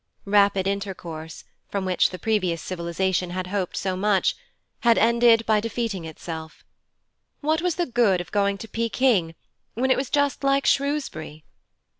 Rapid 0.25 0.65
intercourse, 0.65 1.43
from 1.69 1.85
which 1.85 2.09
the 2.09 2.17
previous 2.17 2.59
civilization 2.59 3.29
had 3.29 3.45
hoped 3.45 3.77
so 3.77 3.95
much, 3.95 4.35
had 4.79 4.97
ended 4.97 5.45
by 5.45 5.59
defeating 5.59 6.05
itself. 6.05 6.63
What 7.41 7.61
was 7.61 7.75
the 7.75 7.85
good 7.85 8.19
of 8.19 8.31
going 8.31 8.57
to 8.57 8.67
Peking 8.67 9.35
when 9.75 9.91
it 9.91 9.97
was 9.97 10.09
just 10.09 10.43
like 10.43 10.65
Shrewsbury? 10.65 11.45